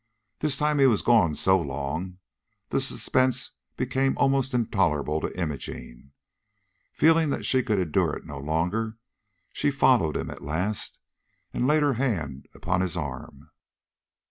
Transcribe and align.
This 0.39 0.57
time 0.57 0.79
he 0.79 0.87
was 0.87 1.03
gone 1.03 1.35
so 1.35 1.61
long, 1.61 2.17
the 2.69 2.81
suspense 2.81 3.51
became 3.77 4.17
almost 4.17 4.51
intolerable 4.51 5.21
to 5.21 5.39
Imogene. 5.39 6.13
Feeling 6.91 7.29
that 7.29 7.45
she 7.45 7.61
could 7.61 7.77
endure 7.77 8.15
it 8.15 8.25
no 8.25 8.39
longer, 8.39 8.97
she 9.53 9.69
followed 9.69 10.17
him 10.17 10.31
at 10.31 10.41
last, 10.41 10.99
and 11.53 11.67
laid 11.67 11.83
her 11.83 11.93
hand 12.01 12.47
upon 12.55 12.81
his 12.81 12.97
arm. 12.97 13.49